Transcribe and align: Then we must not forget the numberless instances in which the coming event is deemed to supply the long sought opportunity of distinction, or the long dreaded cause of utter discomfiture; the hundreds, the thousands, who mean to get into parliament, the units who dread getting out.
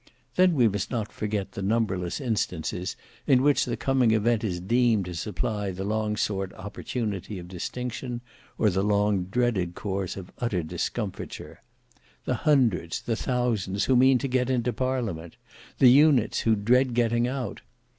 Then 0.35 0.55
we 0.55 0.67
must 0.67 0.89
not 0.89 1.11
forget 1.11 1.51
the 1.51 1.61
numberless 1.61 2.19
instances 2.19 2.95
in 3.27 3.43
which 3.43 3.65
the 3.65 3.77
coming 3.77 4.09
event 4.09 4.43
is 4.43 4.59
deemed 4.59 5.05
to 5.05 5.13
supply 5.13 5.69
the 5.69 5.83
long 5.83 6.17
sought 6.17 6.51
opportunity 6.53 7.37
of 7.37 7.47
distinction, 7.47 8.21
or 8.57 8.71
the 8.71 8.83
long 8.83 9.25
dreaded 9.25 9.75
cause 9.75 10.17
of 10.17 10.31
utter 10.39 10.63
discomfiture; 10.63 11.61
the 12.25 12.33
hundreds, 12.49 12.99
the 12.99 13.15
thousands, 13.15 13.85
who 13.85 13.95
mean 13.95 14.17
to 14.17 14.27
get 14.27 14.49
into 14.49 14.73
parliament, 14.73 15.35
the 15.77 15.89
units 15.91 16.39
who 16.39 16.55
dread 16.55 16.95
getting 16.95 17.27
out. 17.27 17.61